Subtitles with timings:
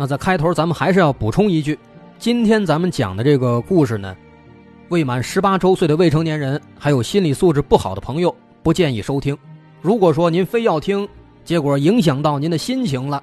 [0.00, 1.78] 那在开头，咱们还是要补充一句：
[2.18, 4.16] 今天咱们讲的这个故事呢，
[4.88, 9.36] 未满十八周岁的未成年人，还有心理素质不好的朋友，不建议收听。
[9.82, 11.06] 如果说您非要听，
[11.44, 13.22] 结果影响到您的心情了，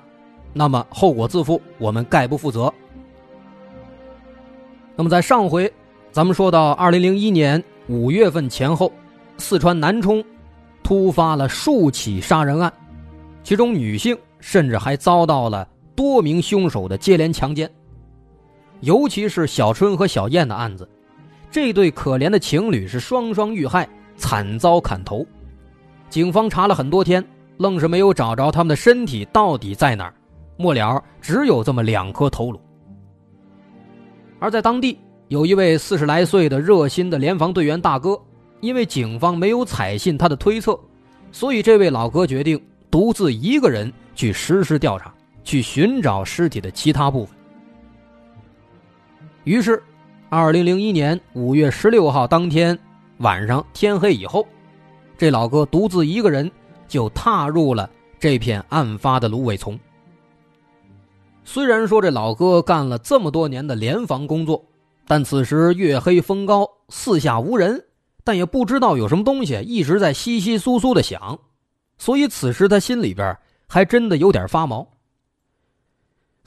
[0.54, 2.72] 那么后果自负，我们概不负责。
[4.96, 5.74] 那么在上回，
[6.12, 7.64] 咱们说到二零零一年。
[7.88, 8.92] 五月份前后，
[9.40, 10.24] 四川南充
[10.84, 12.72] 突发了数起杀人案，
[13.44, 15.68] 其中女性甚至还遭到了
[15.98, 17.70] 多名凶手的接连强奸。
[18.82, 20.88] 尤其是小春和小燕的案子，
[21.52, 25.26] 这对可怜的情侣是双双遇害，惨遭砍头。
[26.10, 27.22] 警方查了很多天，
[27.58, 30.14] 愣是没有找着他们的身体到底在哪儿。
[30.56, 32.62] 末了，只有这么两颗头颅。
[34.40, 34.98] 而在当地。
[35.30, 38.18] 有一位四十来岁的热心的联防队员大哥，
[38.62, 40.80] 因为警方没有采信他的推测，
[41.34, 42.58] 所以这位老哥决定
[42.90, 45.14] 独自一个人去实施调查，
[45.48, 47.34] 去寻找尸体的其他部分。
[49.46, 49.82] 于是，
[50.28, 52.78] 二零零一年五月十六号当天
[53.20, 54.46] 晚上天黑以后，
[55.18, 56.52] 这老哥独自一个人
[56.86, 57.90] 就踏入了
[58.20, 59.80] 这片案发的芦苇丛。
[61.46, 64.62] 虽然说这老哥干了这么多年的联防工作。
[65.10, 67.82] 但此时月黑风高，四下无人，
[68.26, 71.40] 但也不知道有什么东西一直在窸窸窣窣的响，
[71.98, 73.34] 所以此时他心里边
[73.70, 74.86] 还真的有点发毛。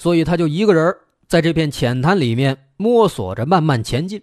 [0.01, 0.97] 所以他就一个人
[1.29, 4.23] 在这片浅滩里面摸索着慢慢前进。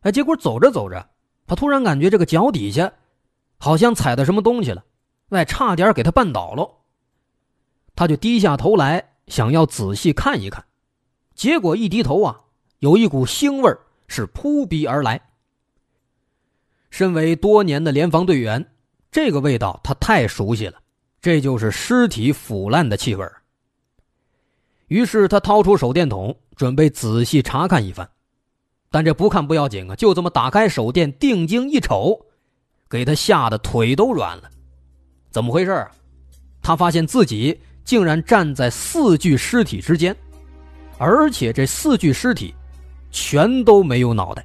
[0.00, 1.10] 哎，结果走着走着，
[1.46, 2.90] 他突然感觉这个脚底下
[3.58, 4.82] 好像踩到什么东西了，
[5.28, 6.66] 哎，差点给他绊倒了。
[7.94, 10.64] 他就低下头来想要仔细看一看，
[11.34, 12.40] 结果一低头啊。
[12.78, 13.70] 有一股腥味
[14.08, 15.20] 是扑鼻而来。
[16.88, 18.72] 身为多年的联防队员，
[19.10, 20.80] 这个味道他太熟悉了，
[21.20, 23.24] 这就是尸体腐烂的气味
[24.92, 28.06] 于是他掏出手电筒，准备仔细查看一番。
[28.90, 32.20] 但这不看不要紧啊，就这么打开手电，定睛一瞅，
[32.90, 34.50] 给他吓得腿都软了。
[35.30, 35.90] 怎么回事啊？
[36.60, 40.14] 他发现自己竟然站在四具尸体之间，
[40.98, 42.54] 而且这四具尸体。
[43.14, 44.42] 全都没有脑袋。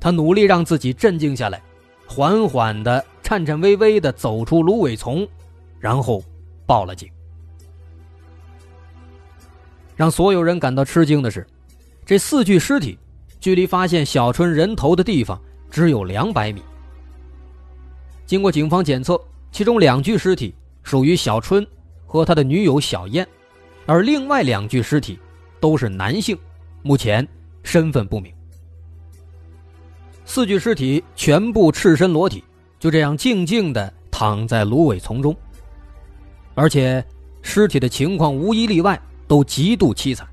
[0.00, 1.62] 他努力让自己镇静下来，
[2.06, 5.28] 缓缓的、颤颤巍巍的走出芦苇丛，
[5.78, 6.24] 然后
[6.64, 7.06] 报了警。
[9.96, 11.44] 让所有人感到吃惊的是，
[12.04, 12.98] 这四具尸体
[13.40, 15.40] 距离发现小春人头的地方
[15.70, 16.62] 只有两百米。
[18.26, 19.20] 经过警方检测，
[19.50, 21.66] 其中两具尸体属于小春
[22.04, 23.26] 和他的女友小燕，
[23.86, 25.18] 而另外两具尸体
[25.58, 26.36] 都是男性。
[26.82, 27.26] 目前
[27.62, 28.32] 身份不明，
[30.24, 32.44] 四具尸体全部赤身裸体，
[32.78, 35.34] 就这样静静的躺在芦苇丛中，
[36.54, 37.04] 而且
[37.42, 40.26] 尸体的情况无一例外都极度凄惨。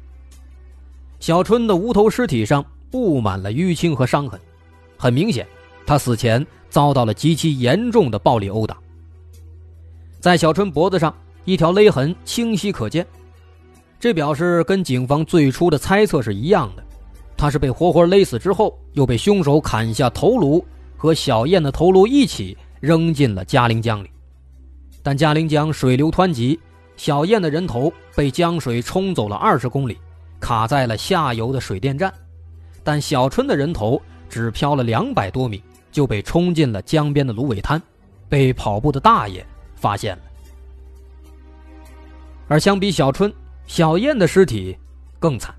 [1.20, 4.40] 小春的无头尸体上布满了淤青和伤痕，
[4.98, 5.48] 很明显，
[5.86, 8.78] 他死前遭到了极其严重的暴力殴打。
[10.20, 11.14] 在小春脖子上，
[11.46, 13.06] 一条勒痕清晰可见。
[14.00, 16.84] 这表示跟警方最初的猜测是一样的，
[17.38, 20.64] 他是被活活勒死之后，又被凶手砍下头颅
[20.98, 24.10] 和小燕的头颅一起扔进了嘉陵江里。
[25.02, 26.60] 但嘉陵江水流湍急，
[27.04, 29.98] 小燕的人头被江水冲走了二十公里，
[30.40, 32.10] 卡在了下游的水电站，
[32.82, 35.62] 但小春的人头只漂了两百多米
[35.92, 37.82] 就被冲进了江边的芦苇滩，
[38.30, 39.46] 被跑步的大爷
[39.76, 40.24] 发现了。
[42.48, 43.30] 而相比小春。
[43.66, 44.78] 小燕的尸体
[45.20, 45.54] 更惨，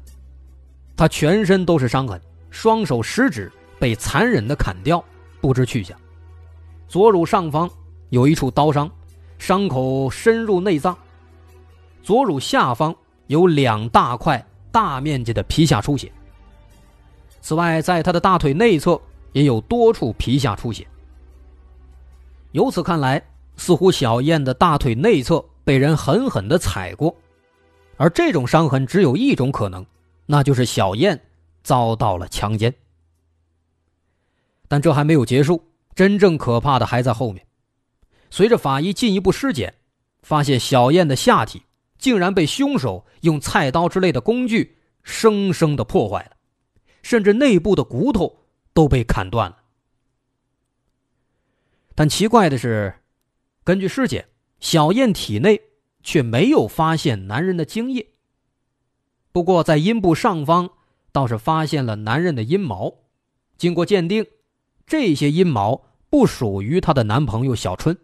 [0.97, 2.19] 她全身都是伤痕，
[2.49, 5.05] 双手食指被残忍的砍掉，
[5.43, 5.95] 不知去向。
[6.89, 7.69] 左乳上方
[8.09, 8.91] 有一处刀伤，
[9.39, 10.97] 伤口深入内脏。
[12.05, 12.95] 左乳下方
[13.29, 16.13] 有两大块大面积的皮下出血。
[17.41, 19.01] 此外，在她的大腿内侧
[19.33, 20.87] 也有多处皮下出血。
[22.53, 23.21] 由此看来，
[23.57, 27.15] 似乎小燕的大腿内侧被人狠狠的踩过。
[27.97, 29.85] 而这种伤痕只有一种可能，
[30.27, 31.19] 那就是小燕
[31.63, 32.73] 遭到了强奸。
[34.69, 35.65] 但这还没有结束，
[35.95, 37.47] 真正可怕的还在后面。
[38.31, 39.73] 随着法医进一步尸检，
[40.23, 41.63] 发现小燕的下体
[42.05, 46.37] 竟然被凶手用菜刀之类的工具生生的破坏了，
[47.03, 48.41] 甚至内部的骨头
[48.75, 49.57] 都被砍断了。
[51.95, 52.93] 但奇怪的是，
[53.65, 54.29] 根据尸检，
[54.61, 55.59] 小燕体内
[56.03, 58.07] 却没有发现男人的精液。
[59.33, 60.69] 不过，在阴部上方
[61.11, 62.93] 倒是发现了男人的阴毛，
[63.57, 64.27] 经过鉴定，
[64.87, 67.97] 这些阴毛不属于她的男朋友小春。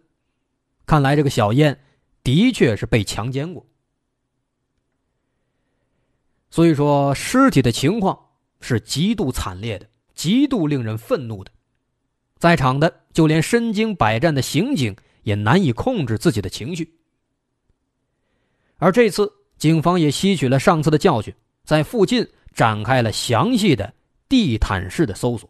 [0.87, 1.83] 看来，这个小燕
[2.23, 3.63] 的确是被强奸过。
[6.51, 8.19] 所以说，尸体的情况
[8.59, 11.51] 是极度惨烈的，极度令人愤怒的。
[12.37, 16.93] 在场的就连身经百战的刑警也难以控制自己的情绪。
[18.77, 21.33] 而这次，警方也吸取了上次的教训，
[21.63, 23.93] 在附近展开了详细的
[24.27, 25.49] 地毯式的搜索，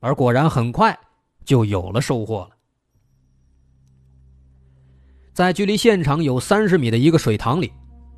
[0.00, 0.98] 而果然很快
[1.44, 2.56] 就有了收获了。
[5.32, 7.70] 在距离现场有三十米的一个水塘里，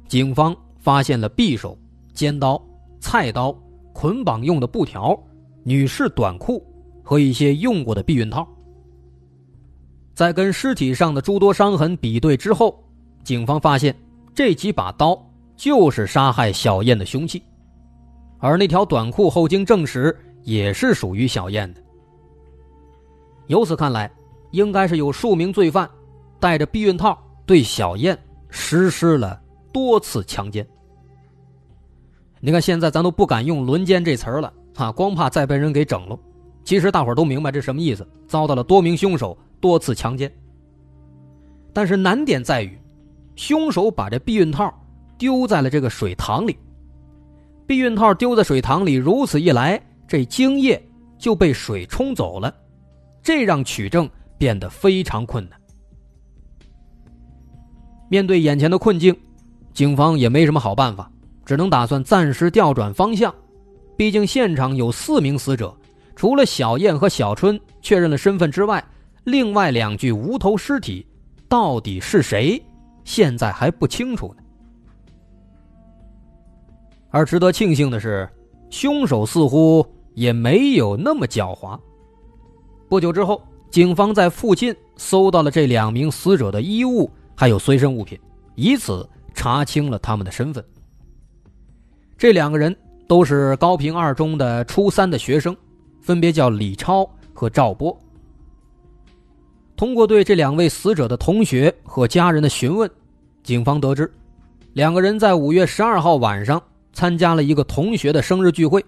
[0.09, 1.77] 警方发现了匕首、
[2.13, 2.65] 尖刀、
[3.01, 3.53] 菜刀、
[3.93, 5.21] 捆绑用的布条、
[5.65, 6.65] 女士短裤。
[7.07, 8.49] 和一些用过的避孕套，
[10.15, 12.83] 在跟尸体上的诸多伤痕比对之后，
[13.23, 13.95] 警方发现
[14.35, 15.15] 这几把刀
[15.55, 17.43] 就是杀害小燕的凶器，
[18.39, 21.83] 而那条短裤后经证实也是属于小燕的。
[23.49, 24.11] 由此看来，
[24.53, 25.87] 应该是有数名罪犯
[26.41, 29.39] 带着避孕套对小燕实施了
[29.75, 30.67] 多次强奸。
[32.45, 36.19] 你看，现在咱都不敢用“轮奸”这词儿了啊，光怕再被人给整了。
[36.63, 40.31] 其实大伙都明白这什么意思，遭到了多名凶手多次强奸。
[41.73, 42.79] 但是难点在于，
[43.35, 44.71] 凶手把这避孕套
[45.17, 46.55] 丢在了这个水塘里。
[47.67, 50.79] 避孕套丢在水塘里，如此一来，这精液
[51.17, 52.55] 就被水冲走了，
[53.23, 54.07] 这让取证
[54.37, 55.59] 变得非常困难。
[58.11, 59.17] 面对眼前的困境，
[59.73, 61.11] 警方也没什么好办法，
[61.45, 63.35] 只能打算暂时调转方向。
[63.97, 65.75] 毕竟现场有四名死者。
[66.17, 68.83] 除了小燕和小春确认了身份之外，
[69.25, 71.05] 另外两具无头尸体
[71.49, 72.63] 到底是谁，
[73.03, 74.43] 现在还不清楚呢。
[77.11, 78.29] 而值得庆幸的是，
[78.71, 81.77] 凶手似乎也没有那么狡猾。
[82.89, 88.17] 不久之后，警方在附近搜到了这两名死者的衣物，还有随身物品，
[88.55, 90.65] 以此查清了他们的身份。
[92.17, 92.75] 这两个人
[93.07, 95.57] 都是高平二中的初三的学生。
[96.01, 97.99] 分别叫李超和赵波。
[99.75, 102.91] 通过对这两位死者的同学和家人的询问，
[103.43, 104.13] 警方得知，
[104.75, 106.63] 两个人在五月十二号晚上
[106.93, 108.85] 参加了一个同学的生日聚会。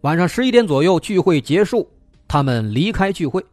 [0.00, 1.88] 晚上十一点左右，聚会结束，
[2.26, 3.46] 他们离开聚会，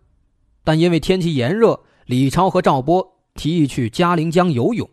[0.63, 4.89] 但因为天气炎热，李超和赵波提议去嘉陵江游泳。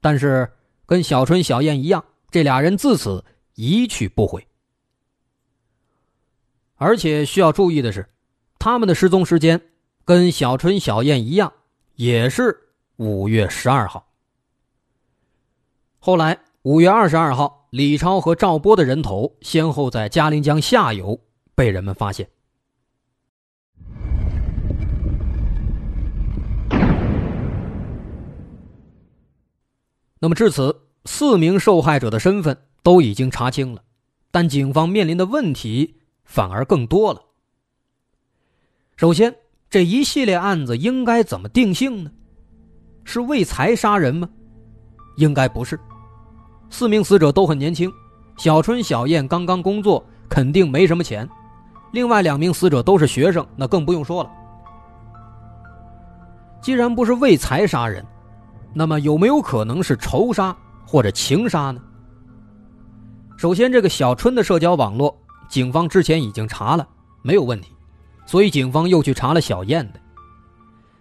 [0.00, 0.48] 但是
[0.86, 3.22] 跟小春、小燕一样，这俩人自此
[3.54, 4.44] 一去不回。
[6.76, 8.08] 而且需要注意的是，
[8.58, 9.60] 他们的失踪时间
[10.04, 11.52] 跟小春、小燕一样，
[11.94, 12.58] 也是
[12.96, 14.04] 五月十二号。
[16.00, 21.20] 后来五月二十二号，李超和赵波的人头先后在嘉陵江下游
[21.54, 22.26] 被人们发现。
[30.18, 33.82] 那么至此，四名受害者的身份都已经查清了，
[34.30, 35.96] 但警方面临的问题。
[36.24, 37.20] 反而更多了。
[38.96, 39.34] 首先，
[39.68, 42.10] 这一系列案子应该怎么定性呢？
[43.04, 44.26] 是为财杀人吗？
[45.18, 45.78] 应该不是。
[46.70, 47.92] 四名死者都很年轻，
[48.38, 51.28] 小春、小燕刚刚工作，肯定没什么钱。
[51.92, 54.30] 另外两名死者都是学生，那更不用说了。
[56.62, 58.02] 既然不是为财杀人，
[58.72, 60.56] 那么有没有可能是仇杀
[60.92, 61.80] 或者情杀呢？
[63.38, 65.18] 首先，这个小春的社交网络。
[65.48, 66.86] 警方之前已经查了，
[67.22, 67.72] 没有问题，
[68.26, 70.00] 所以警方又去查了小燕的。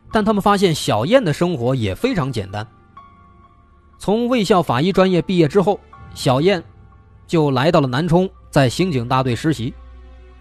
[0.09, 2.65] 但他们发现小燕的生活也非常简单。
[3.99, 5.77] 从卫校法医专业毕业之后，
[6.13, 6.63] 小燕
[7.27, 9.73] 就来到了南充，在刑警大队实习。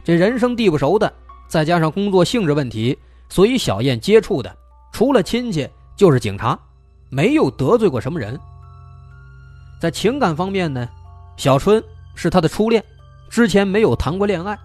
[0.04, 1.12] 这人生地不熟的，
[1.48, 2.96] 再加上工作性质问题，
[3.28, 4.56] 所以小燕接触的
[4.92, 6.56] 除了亲戚就是警察，
[7.08, 8.38] 没有得罪过什么人。
[9.80, 10.86] 在情感方面呢，
[11.38, 11.82] 小春
[12.14, 12.84] 是他的初恋。
[13.30, 14.58] 之前没有谈过恋爱，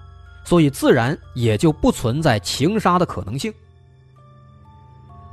[0.43, 3.53] 所以自然也就不存在情杀的可能性。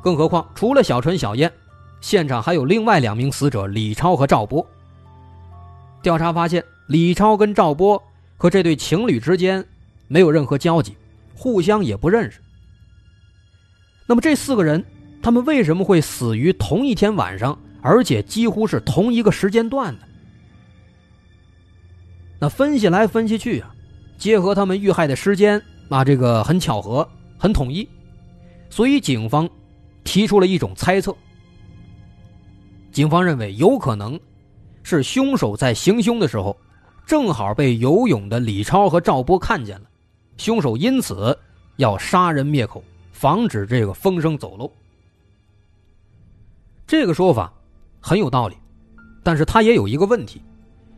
[0.03, 1.51] 更何况，除了小春、小燕，
[2.01, 4.65] 现场还有另外两名死者李超和赵波。
[6.03, 8.01] 调查发现，李超跟赵波
[8.37, 9.65] 和这对情侣之间
[10.09, 10.95] 没有任何交集，
[11.35, 12.39] 互相也不认识。
[14.07, 14.85] 那么这四个人，
[15.23, 20.09] 他们为什么会死于同一天晚上，而且几乎是同一个时间段的。
[22.41, 23.75] 那分析来分析去啊，
[24.17, 27.87] 结合他们遇害的时间啊，这个很巧合，很统一，
[28.71, 29.49] 所以警方
[30.05, 31.15] 提出了一种猜测。
[32.91, 34.19] 警方认为有可能
[34.83, 36.57] 是凶手在行凶的时候，
[37.07, 39.87] 正好被游泳的李超和赵波看见了，
[40.37, 41.37] 凶手因此
[41.77, 44.71] 要杀人灭口，防止这个风声走漏。
[46.87, 47.53] 这个说法
[48.03, 48.57] 很有道理，
[49.23, 50.43] 但是他也有一个问题，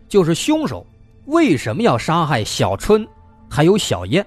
[0.09, 0.85] 就是凶手
[1.27, 3.07] 为什么要杀害小春
[3.49, 4.27] 还有小燕？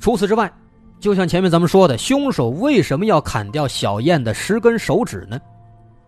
[0.00, 0.52] 除此之外。
[0.98, 5.36] 就像前面咱们说的，凶手为什么要砍掉小燕的十根手指呢？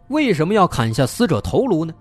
[0.06, 1.92] 为什么要砍下死者头颅呢？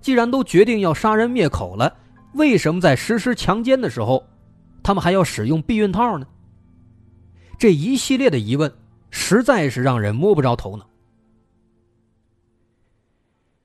[0.00, 1.92] 既然都决定要杀人灭口了，
[2.34, 4.24] 为什么在实施强奸的时候，
[4.80, 6.26] 他们还要使用避孕套呢？
[7.58, 8.72] 这一系列的疑问
[9.10, 10.88] 实在是让人摸不着头脑。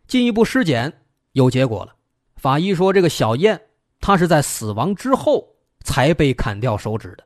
[0.08, 0.92] 进一步尸检
[1.32, 1.96] 有结果了，
[2.36, 3.60] 法医说这个小燕
[4.00, 7.24] 她是在死亡之后才被砍掉手指的。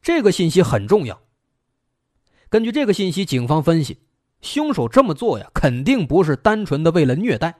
[0.00, 1.20] 这个信息很重要。
[2.48, 3.98] 根据这个信息，警方分析，
[4.40, 7.52] 凶手这么做呀，肯定不是单纯的为了虐待。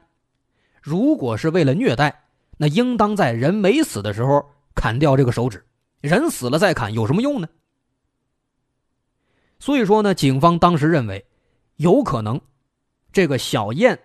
[0.81, 2.23] 如果是为了虐待，
[2.57, 5.65] 那应当在人没死的时候砍掉这个手指，
[5.99, 7.47] 人死了再砍有什么用呢？
[9.59, 11.25] 所以说呢，警方当时认为，
[11.77, 12.39] 有可能，
[13.11, 13.99] 这个小燕，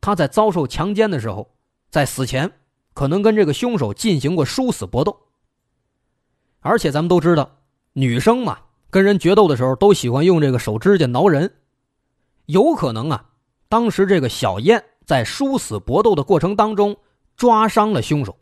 [0.00, 1.54] 她在遭受强奸的时候，
[1.90, 2.50] 在死前
[2.92, 5.18] 可能跟这个凶手进行过殊死搏斗。
[6.60, 7.50] 而且咱们都知道。
[7.96, 8.58] 女生嘛，
[8.90, 11.54] 跟人决斗的时候都喜欢用这个手指甲挠人，
[12.46, 13.30] 有可能啊，
[13.68, 16.96] 当时这个小燕在殊死搏斗的过程当中
[17.36, 18.36] 抓伤了凶手。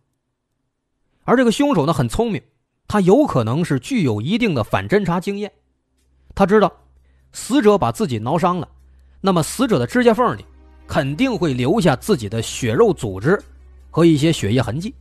[1.25, 2.43] 而这个凶手呢很聪明，
[2.89, 5.53] 他有可能是具有一定的反侦查经验，
[6.35, 6.73] 他知道
[7.33, 8.69] 死者把自己挠伤了，
[9.21, 10.45] 那么死者的指甲缝里
[10.87, 13.41] 肯定会留下自己的血肉组织
[13.91, 14.95] 和一些血液痕迹，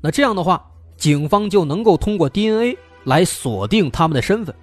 [0.00, 0.64] 那这样的话，
[0.96, 2.76] 警方就能够通过 DNA。
[3.04, 4.54] 来锁定他们的身份，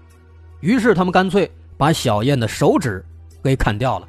[0.61, 1.47] 于是他们干脆
[1.77, 3.05] 把小燕的手指
[3.43, 4.07] 给砍掉了。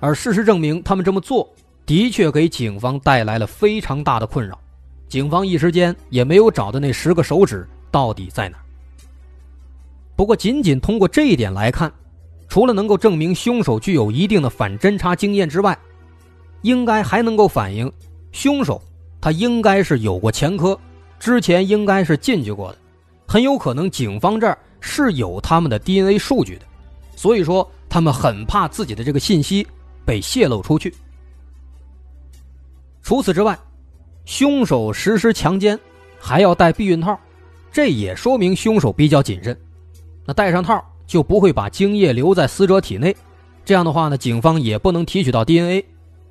[0.00, 1.48] 而事实证明，他们这么做
[1.86, 4.58] 的确给警方带来了非常大的困扰，
[5.06, 8.58] 警方一时间也没有找到那十个手指到底在哪。
[10.18, 11.92] 不过，仅仅通过这一点来看，
[12.48, 15.78] 除了能够证明凶手具有一定的反侦查经验之外，
[16.62, 17.90] 应该还能够反映
[18.32, 18.82] 凶手
[19.20, 20.76] 他应该是有过前科，
[21.20, 22.78] 之前应该是进去过的。
[23.28, 26.62] 很有可能警方这儿是有他们的 DNA 数据的，
[27.14, 29.64] 所以说他们很怕自己的这个信息
[30.04, 30.92] 被泄露出去。
[33.04, 33.56] 除此之外，
[34.24, 35.78] 凶手实施强奸
[36.18, 37.16] 还要戴避孕套，
[37.70, 39.56] 这也说明凶手比较谨慎。
[40.28, 43.16] 那戴上套就不会把精液留在死者体内，
[43.64, 45.82] 这样的话呢，警方也不能提取到 DNA，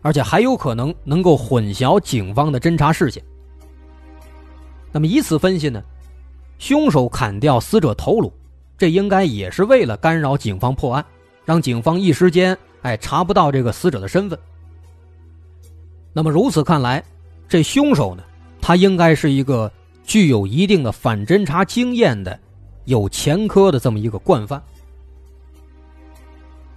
[0.03, 3.23] 而且还有可能能够混淆警方的侦查视线。
[4.91, 5.81] 那么以此分析呢？
[6.59, 8.31] 凶手砍掉死者头颅，
[8.77, 11.03] 这应该也是为了干扰警方破案，
[11.43, 14.37] 让警方一时间哎查不到这个死者的身份。
[16.13, 17.03] 那么如此看来，
[17.49, 18.23] 这凶手呢，
[18.61, 19.71] 他应该是一个
[20.03, 22.39] 具有一定的反侦查经验的、
[22.87, 24.61] 有前科的这么一个惯犯。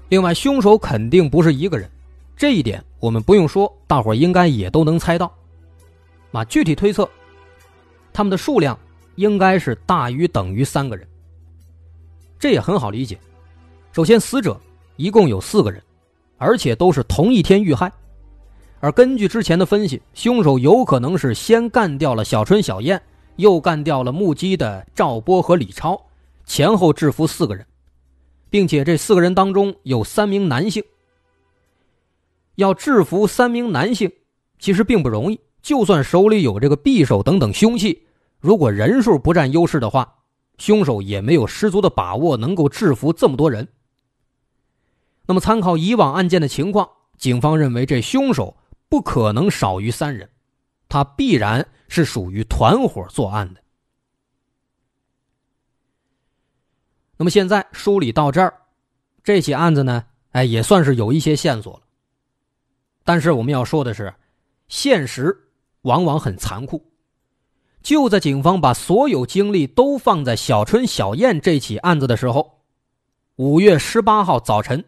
[0.09, 1.91] 另外，凶手肯定不是一个人，
[2.37, 5.33] 这一点我们不用说，大伙应该也都能猜到。
[6.33, 7.09] 啊，具体推测，
[8.13, 8.79] 他们的数量。
[9.17, 11.07] 应该是大于等于三个人，
[12.39, 13.19] 这也很好理解。
[13.93, 14.59] 首先，死者
[14.97, 15.83] 一共有四个人，
[16.39, 17.93] 而且都是同一天遇害。
[18.79, 23.03] 而根据之前的分析，凶手有可能是先干掉了小春、小燕，
[23.41, 26.01] 又干掉了目击的赵波和李超，
[26.45, 27.67] 前后制服四个人，
[28.49, 30.85] 并且这四个人当中有三名男性。
[32.57, 34.13] 要制服三名男性，
[34.59, 35.41] 其实并不容易。
[35.63, 38.07] 就算手里有这个匕首等等凶器。
[38.39, 40.17] 如果人数不占优势的话，
[40.59, 43.67] 凶手也没有十足的把握能够制服这么多人。
[45.27, 48.57] 那么，参考以往案件的情况，警方认为这凶手
[48.89, 50.29] 不可能少于三人，
[50.89, 53.61] 他必然是属于团伙作案的。
[57.19, 58.55] 那么，现在梳理到这儿，
[59.23, 61.83] 这起案子呢，哎，也算是有一些线索了。
[63.05, 64.15] 但是，我们要说的是，
[64.69, 65.37] 现实
[65.83, 66.91] 往往很残酷。
[67.83, 72.63] 就在警方把所有精力都放在小春、小燕这起案子的时候，
[73.37, 74.85] 五月十八号早晨，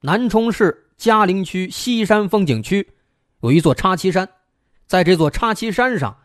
[0.00, 2.88] 南充市嘉陵区西山风景区
[3.40, 4.28] 有一座插旗山，
[4.86, 6.16] 在这座插旗山上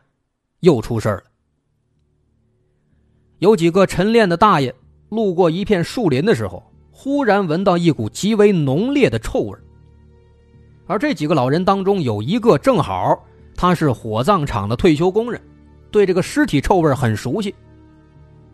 [0.61, 1.23] 又出事了。
[3.37, 4.73] 有几个晨练的大爷
[5.09, 9.57] 路过一片树林的时候，忽然闻到一股极为浓烈的臭味
[10.87, 13.23] 而这几个老人当中有一个正好
[13.55, 15.41] 他是火葬场的退休工人，
[15.89, 17.53] 对这个尸体臭味很熟悉。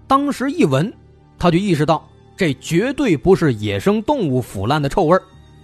[0.07, 0.91] 当时一闻，
[1.37, 5.17] 他就意识到这绝对不是野生动物腐烂的臭味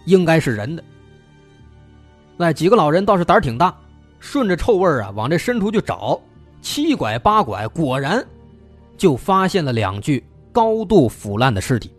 [0.05, 0.83] 应该是人的。
[2.35, 3.73] 那几个老人倒是胆儿挺大，
[4.19, 6.19] 顺着臭味啊往这深处去找，
[6.63, 8.25] 七拐八拐，果然
[8.97, 11.91] 就发现了两具高度腐烂的尸体。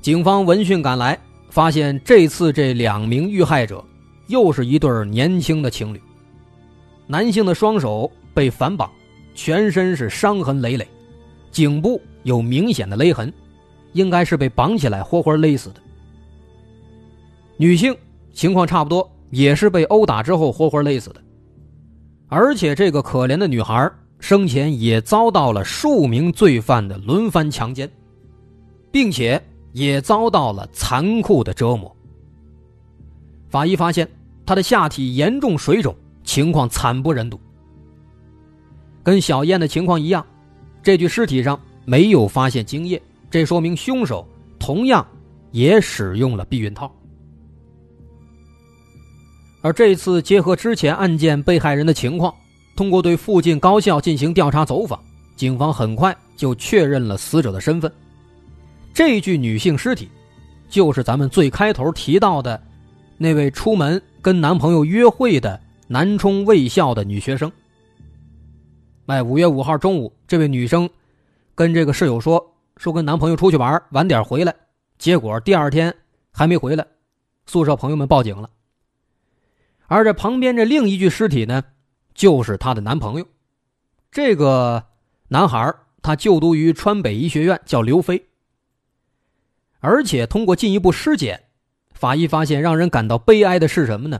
[0.00, 1.16] 警方闻讯赶来，
[1.50, 3.84] 发现这次这两名遇害者
[4.28, 6.00] 又是一对年轻的情侣。
[7.06, 8.90] 男性的双手被反绑，
[9.34, 10.88] 全身是伤痕累累，
[11.50, 13.30] 颈部有明显的勒痕，
[13.92, 15.76] 应该是被绑起来活活勒死的。
[17.58, 17.94] 女性
[18.32, 21.22] 情况差不多，也是被殴打之后活活勒死的。
[22.32, 27.86] 而且这个可怜的女孩生前也遭到了数名罪犯的轮番强奸，
[28.90, 29.38] 并且。
[29.74, 31.96] 也遭到了残酷的折磨。
[33.48, 34.06] 法医发现
[34.44, 37.40] 他的下体严重水肿，情况惨不忍睹。
[39.02, 40.22] 跟小燕的情况一样，
[40.82, 45.06] 这具尸体上没有发现精液，这说明凶手同样
[45.52, 46.94] 也使用了避孕套。
[49.62, 52.34] 而这次结合之前案件被害人的情况，
[52.76, 55.02] 通过对附近高校进行调查走访，
[55.36, 57.90] 警方很快就确认了死者的身份。
[58.92, 60.08] 这具女性尸体，
[60.68, 62.60] 就是咱们最开头提到的
[63.16, 67.50] 那位出门跟男朋友约会的南充卫校的女学生。
[69.06, 70.88] 哎，五月五号中午，这位女生
[71.54, 72.44] 跟这个室友说，
[72.78, 74.54] 说跟男朋友出去玩，晚点回来。
[74.98, 75.94] 结果第二天
[76.32, 76.86] 还没回来，
[77.46, 78.48] 宿舍朋友们报警了。
[79.92, 81.62] 而这旁边这另一具尸体呢，
[82.14, 83.26] 就是她的男朋友。
[84.10, 84.82] 这个
[85.28, 88.24] 男孩他就读于川北医学院，叫刘飞。
[89.80, 91.42] 而且通过进一步尸检，
[91.92, 94.18] 法医发现让人感到悲哀的是什么呢？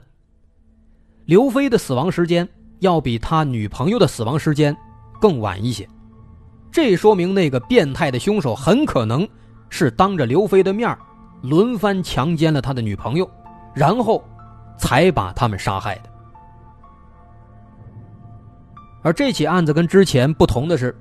[1.25, 2.47] 刘飞的死亡时间
[2.79, 4.77] 要比他女朋友的死亡时间
[5.19, 5.89] 更晚一些，
[6.71, 9.27] 这说明那个变态的凶手很可能
[9.69, 10.95] 是当着刘飞的面
[11.41, 13.27] 轮番强奸了他的女朋友，
[13.73, 14.23] 然后
[14.77, 16.09] 才把他们杀害的。
[19.01, 20.95] 而这起案子跟之前不同的是，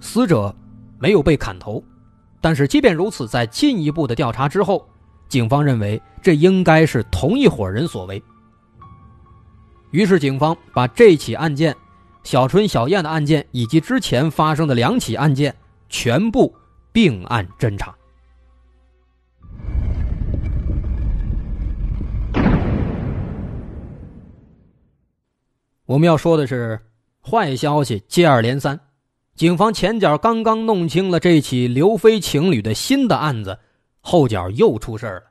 [0.00, 0.54] 死者
[0.98, 1.82] 没有被砍头。
[2.40, 4.88] 但是，即便如此，在进一步的调查之后，
[5.28, 8.22] 警方认为这应该是同一伙人所为。
[9.90, 11.74] 于是，警方把这起案件、
[12.22, 15.56] 小春、小燕的案件以及之前发生的两起案件
[15.88, 16.54] 全部
[16.92, 17.94] 并案侦查。
[25.88, 26.78] 我们要说的是，
[27.22, 28.78] 坏消息接二连三。
[29.34, 33.58] 警方前脚刚刚弄清了这起刘飞情侣的新的案子，
[34.02, 35.22] 后脚又出事了。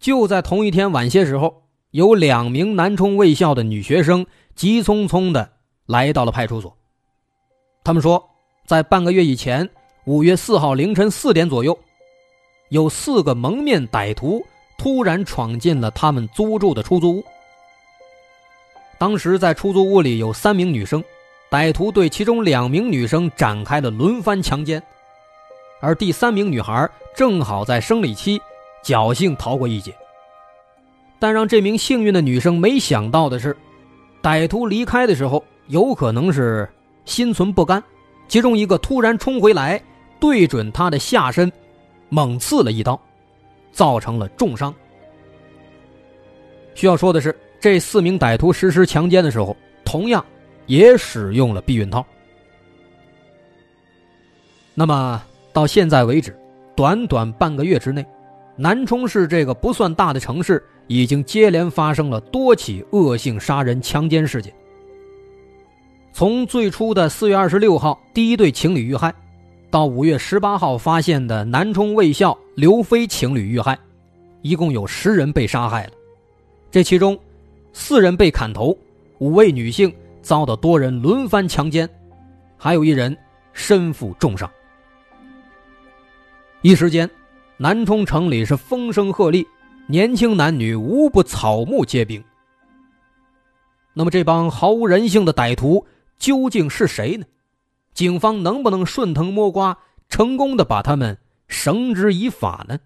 [0.00, 5.52] 就在同一天晚些时候，有两名南充卫校的女学生急匆匆的
[5.86, 6.76] 来到了派出所。
[7.84, 8.28] 他们说，
[8.66, 9.70] 在半个月以前，
[10.06, 11.78] 五月四号凌晨四点左右，
[12.70, 14.44] 有四个蒙面歹徒
[14.76, 17.24] 突然闯进了他们租住的出租屋。
[18.98, 21.02] 当时在出租屋里有三名女生。
[21.48, 24.82] 歹徒对其中两名女生展开了轮番强奸，
[25.80, 28.40] 而第三名女孩正好在生理期，
[28.82, 29.94] 侥幸逃过一劫。
[31.20, 33.56] 但让这名幸运的女生没想到的是，
[34.20, 36.68] 歹徒离开的时候有可能是
[37.04, 37.82] 心存不甘，
[38.26, 39.80] 其中一个突然冲回来，
[40.18, 41.50] 对准她的下身，
[42.08, 43.00] 猛刺了一刀，
[43.70, 44.74] 造成了重伤。
[46.74, 50.24] 需要说的是，这四名歹徒实施强奸的时候，同样。
[50.66, 52.04] 也使用了避孕套。
[54.74, 56.36] 那么到现在为止，
[56.74, 58.04] 短短半个月之内，
[58.56, 64.52] 南充市这个不算大的城市已经接连发生了多起恶性杀人强奸事件。
[66.12, 69.14] 从最初的四月二十六号第一对情侣遇害，
[69.70, 73.78] 到五月十八号发现的南充卫校刘飞情侣遇害，
[74.42, 75.92] 一共有十人被杀害了，
[76.72, 77.16] 这其中
[77.78, 78.74] 四人被砍头，
[79.18, 79.94] 五位女性。
[80.22, 81.88] 遭到多人轮番强奸，
[82.56, 83.16] 还有一人
[83.52, 84.50] 身负重伤。
[86.62, 87.08] 一时间，
[87.56, 89.46] 南充城里是风声鹤唳，
[89.86, 92.20] 年轻男女无不草木皆兵。
[93.92, 95.86] 那么，这帮毫无人性的歹徒
[96.18, 97.24] 究竟是谁呢？
[97.94, 102.76] 警方能不能顺藤摸瓜，成功的把他们绳之以法呢？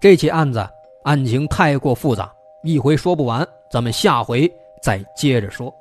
[0.00, 0.68] 这起案子
[1.04, 4.50] 案情太过复杂，一回说不完，咱们下回。
[4.80, 5.72] 再接着说。